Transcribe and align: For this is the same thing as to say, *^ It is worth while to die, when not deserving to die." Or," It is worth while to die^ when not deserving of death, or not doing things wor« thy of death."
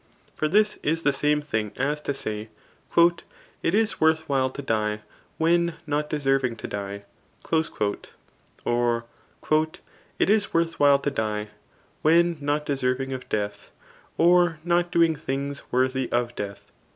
For 0.35 0.47
this 0.47 0.77
is 0.81 1.03
the 1.03 1.13
same 1.13 1.43
thing 1.43 1.73
as 1.77 2.01
to 2.01 2.15
say, 2.15 2.49
*^ 2.93 3.19
It 3.61 3.75
is 3.75 4.01
worth 4.01 4.27
while 4.27 4.49
to 4.49 4.61
die, 4.63 5.01
when 5.37 5.75
not 5.85 6.09
deserving 6.09 6.55
to 6.55 6.67
die." 6.67 7.05
Or," 8.65 9.05
It 9.51 9.77
is 10.31 10.53
worth 10.55 10.79
while 10.79 10.97
to 10.97 11.11
die^ 11.11 11.49
when 12.01 12.37
not 12.41 12.65
deserving 12.65 13.13
of 13.13 13.29
death, 13.29 13.69
or 14.17 14.57
not 14.63 14.91
doing 14.91 15.15
things 15.15 15.61
wor« 15.71 15.87
thy 15.87 16.07
of 16.11 16.33
death." 16.35 16.71